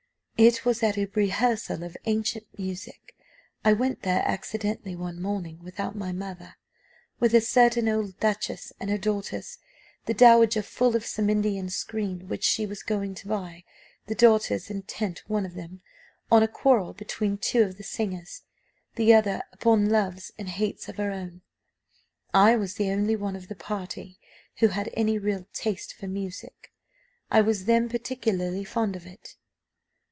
"It 0.43 0.65
was 0.65 0.81
at 0.81 0.97
a 0.97 1.05
rehearsal 1.13 1.83
of 1.83 1.95
ancient 2.05 2.47
music; 2.57 3.15
I 3.63 3.73
went 3.73 4.01
there 4.01 4.23
accidentally 4.25 4.95
one 4.95 5.21
morning 5.21 5.59
without 5.63 5.95
my 5.95 6.11
mother, 6.11 6.55
with 7.19 7.35
a 7.35 7.41
certain 7.41 7.87
old 7.87 8.19
duchess 8.19 8.73
and 8.79 8.89
her 8.89 8.97
daughters; 8.97 9.59
the 10.07 10.15
dowager 10.15 10.63
full 10.63 10.95
of 10.95 11.05
some 11.05 11.29
Indian 11.29 11.69
screen 11.69 12.27
which 12.27 12.43
she 12.43 12.65
was 12.65 12.81
going 12.81 13.13
to 13.17 13.27
buy; 13.27 13.63
the 14.07 14.15
daughters, 14.15 14.71
intent, 14.71 15.21
one 15.27 15.45
of 15.45 15.53
them, 15.53 15.83
on 16.31 16.41
a 16.41 16.47
quarrel 16.47 16.93
between 16.93 17.37
two 17.37 17.61
of 17.61 17.77
the 17.77 17.83
singers; 17.83 18.41
the 18.95 19.13
other 19.13 19.43
upon 19.53 19.91
loves 19.91 20.31
and 20.39 20.49
hates 20.49 20.89
of 20.89 20.97
her 20.97 21.11
own. 21.11 21.43
I 22.33 22.55
was 22.55 22.73
the 22.73 22.89
only 22.89 23.15
one 23.15 23.35
of 23.35 23.47
the 23.47 23.53
party 23.53 24.17
who 24.57 24.69
had 24.69 24.89
any 24.95 25.19
real 25.19 25.45
taste 25.53 25.93
for 25.93 26.07
music. 26.07 26.73
I 27.29 27.41
was 27.41 27.65
then 27.65 27.87
particularly 27.87 28.63
fond 28.63 28.95
of 28.95 29.05
it. 29.05 29.35